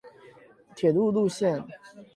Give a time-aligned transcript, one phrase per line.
[0.75, 1.63] 鐵路路線